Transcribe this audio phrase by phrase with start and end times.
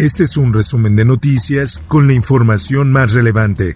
[0.00, 3.74] Este es un resumen de noticias con la información más relevante.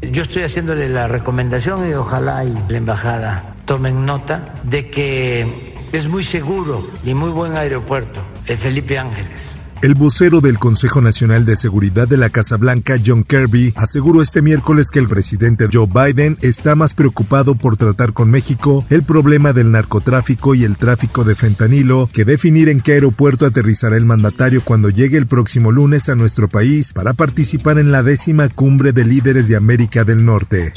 [0.00, 6.08] Yo estoy haciéndole la recomendación y ojalá y la embajada tomen nota de que es
[6.08, 9.38] muy seguro y muy buen aeropuerto el Felipe Ángeles.
[9.82, 14.42] El vocero del Consejo Nacional de Seguridad de la Casa Blanca, John Kirby, aseguró este
[14.42, 19.54] miércoles que el presidente Joe Biden está más preocupado por tratar con México el problema
[19.54, 24.62] del narcotráfico y el tráfico de fentanilo que definir en qué aeropuerto aterrizará el mandatario
[24.62, 29.06] cuando llegue el próximo lunes a nuestro país para participar en la décima cumbre de
[29.06, 30.74] líderes de América del Norte.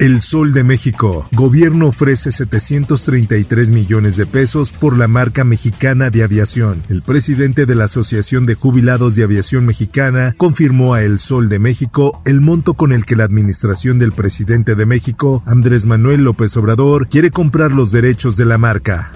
[0.00, 1.28] El Sol de México.
[1.30, 6.82] Gobierno ofrece 733 millones de pesos por la marca mexicana de aviación.
[6.90, 11.60] El presidente de la Asociación de Jubilados de Aviación Mexicana confirmó a El Sol de
[11.60, 16.56] México el monto con el que la administración del presidente de México, Andrés Manuel López
[16.56, 19.12] Obrador, quiere comprar los derechos de la marca.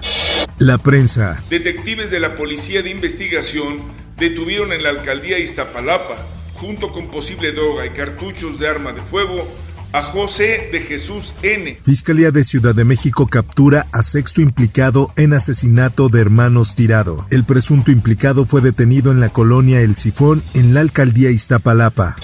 [0.59, 1.43] La prensa.
[1.49, 3.81] Detectives de la Policía de Investigación
[4.17, 6.15] detuvieron en la alcaldía Iztapalapa,
[6.53, 9.45] junto con posible droga y cartuchos de arma de fuego,
[9.91, 11.77] a José de Jesús N.
[11.83, 17.25] Fiscalía de Ciudad de México captura a sexto implicado en asesinato de hermanos Tirado.
[17.29, 22.15] El presunto implicado fue detenido en la colonia El Sifón, en la alcaldía Iztapalapa.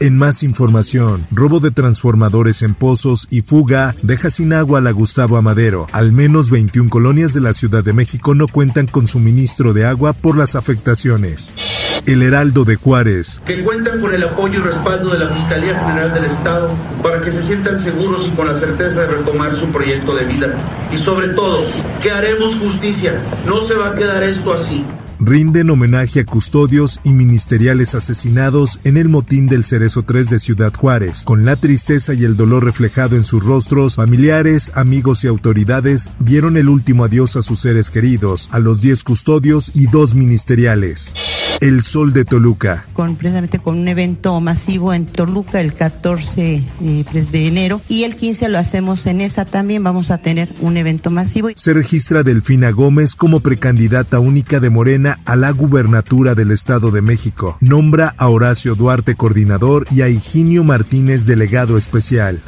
[0.00, 4.92] En más información, robo de transformadores en pozos y fuga deja sin agua a la
[4.92, 5.88] Gustavo Amadero.
[5.92, 10.14] Al menos 21 colonias de la Ciudad de México no cuentan con suministro de agua
[10.14, 11.69] por las afectaciones.
[12.06, 13.42] El Heraldo de Juárez.
[13.46, 16.68] Que cuentan con el apoyo y respaldo de la Fiscalía General del Estado
[17.02, 20.90] para que se sientan seguros y con la certeza de retomar su proyecto de vida.
[20.92, 21.64] Y sobre todo,
[22.02, 23.24] que haremos justicia.
[23.46, 24.84] No se va a quedar esto así
[25.20, 30.72] rinden homenaje a custodios y ministeriales asesinados en el motín del Cerezo 3 de Ciudad
[30.74, 31.22] Juárez.
[31.24, 36.56] Con la tristeza y el dolor reflejado en sus rostros, familiares, amigos y autoridades vieron
[36.56, 41.12] el último adiós a sus seres queridos, a los 10 custodios y dos ministeriales.
[41.60, 42.84] El Sol de Toluca.
[42.92, 48.04] Con, precisamente con un evento masivo en Toluca el 14 eh, pues, de enero y
[48.04, 49.84] el 15 lo hacemos en esa también.
[49.84, 51.48] Vamos a tener un evento masivo.
[51.54, 57.02] Se registra Delfina Gómez como precandidata única de Morena a la gubernatura del Estado de
[57.02, 57.56] México.
[57.60, 62.40] Nombra a Horacio Duarte coordinador y a Higinio Martínez delegado especial.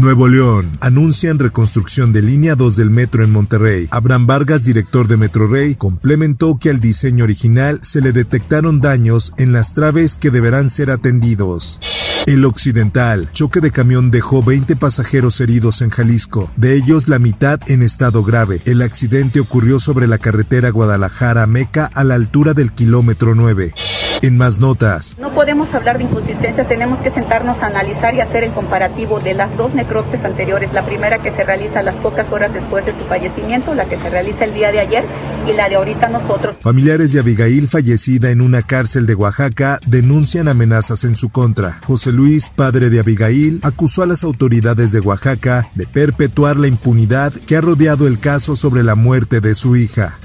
[0.00, 0.70] Nuevo León.
[0.80, 3.88] Anuncian reconstrucción de línea 2 del metro en Monterrey.
[3.90, 9.52] Abraham Vargas, director de Metrorrey, complementó que al diseño original se le detectaron daños en
[9.52, 11.80] las traves que deberán ser atendidos.
[12.26, 13.30] El Occidental.
[13.32, 18.24] Choque de camión dejó 20 pasajeros heridos en Jalisco, de ellos la mitad en estado
[18.24, 18.60] grave.
[18.64, 23.72] El accidente ocurrió sobre la carretera Guadalajara-Meca a la altura del kilómetro 9.
[24.22, 25.16] En más notas.
[25.18, 29.34] No podemos hablar de inconsistencia, tenemos que sentarnos a analizar y hacer el comparativo de
[29.34, 30.72] las dos necropsias anteriores.
[30.72, 34.08] La primera que se realiza las pocas horas después de su fallecimiento, la que se
[34.08, 35.04] realiza el día de ayer
[35.46, 36.56] y la de ahorita nosotros.
[36.60, 41.80] Familiares de Abigail, fallecida en una cárcel de Oaxaca, denuncian amenazas en su contra.
[41.84, 47.32] José Luis, padre de Abigail, acusó a las autoridades de Oaxaca de perpetuar la impunidad
[47.32, 50.18] que ha rodeado el caso sobre la muerte de su hija.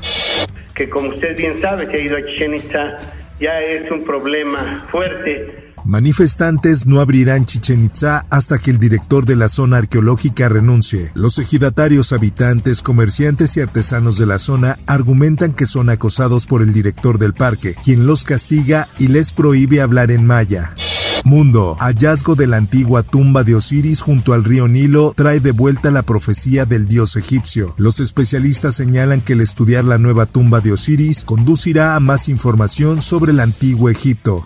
[0.74, 2.98] Que como usted bien sabe, que ha ido a Chichen Itza
[3.42, 5.72] ya es un problema fuerte.
[5.84, 11.10] Manifestantes no abrirán Chichen Itza hasta que el director de la zona arqueológica renuncie.
[11.16, 16.72] Los ejidatarios, habitantes, comerciantes y artesanos de la zona argumentan que son acosados por el
[16.72, 20.76] director del parque, quien los castiga y les prohíbe hablar en maya.
[21.24, 25.92] Mundo, hallazgo de la antigua tumba de Osiris junto al río Nilo trae de vuelta
[25.92, 27.74] la profecía del dios egipcio.
[27.78, 33.02] Los especialistas señalan que el estudiar la nueva tumba de Osiris conducirá a más información
[33.02, 34.46] sobre el antiguo Egipto.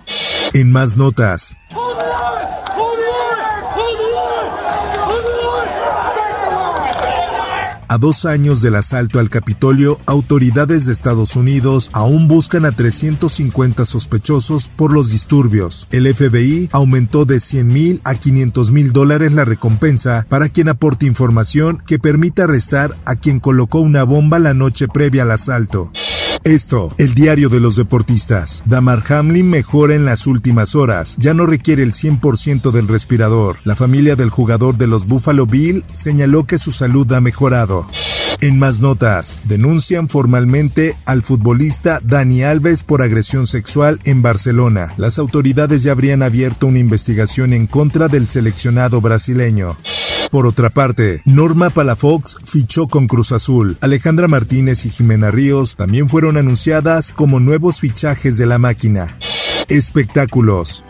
[0.54, 1.56] En más notas,
[7.88, 13.86] A dos años del asalto al Capitolio, autoridades de Estados Unidos aún buscan a 350
[13.86, 15.88] sospechosos por los disturbios.
[15.92, 21.06] El FBI aumentó de 100 mil a 500 mil dólares la recompensa para quien aporte
[21.06, 25.92] información que permita arrestar a quien colocó una bomba la noche previa al asalto.
[26.46, 28.62] Esto, el diario de los deportistas.
[28.68, 31.16] Damar Hamlin mejora en las últimas horas.
[31.18, 33.58] Ya no requiere el 100% del respirador.
[33.64, 37.88] La familia del jugador de los Buffalo Bill señaló que su salud ha mejorado.
[38.42, 44.94] En más notas, denuncian formalmente al futbolista Dani Alves por agresión sexual en Barcelona.
[44.98, 49.76] Las autoridades ya habrían abierto una investigación en contra del seleccionado brasileño.
[50.31, 53.77] Por otra parte, Norma Palafox fichó con Cruz Azul.
[53.81, 59.18] Alejandra Martínez y Jimena Ríos también fueron anunciadas como nuevos fichajes de la máquina.
[59.69, 60.83] Espectáculos.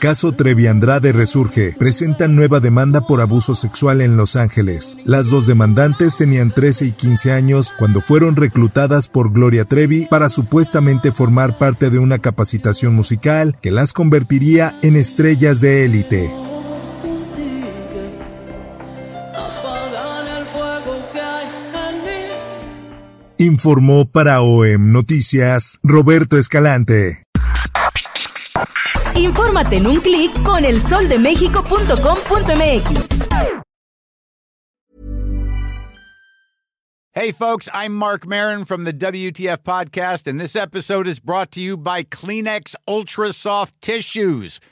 [0.00, 1.76] Caso Trevi Andrade resurge.
[1.78, 4.96] Presentan nueva demanda por abuso sexual en Los Ángeles.
[5.04, 10.30] Las dos demandantes tenían 13 y 15 años cuando fueron reclutadas por Gloria Trevi para
[10.30, 16.30] supuestamente formar parte de una capacitación musical que las convertiría en estrellas de élite.
[23.36, 27.19] Informó para OEM Noticias Roberto Escalante.
[29.20, 33.60] Infórmate en un clic con elsoldemexico.com.mx.
[37.12, 41.60] Hey, folks, I'm Mark Marin from the WTF Podcast, and this episode is brought to
[41.60, 44.60] you by Kleenex Ultra Soft Tissues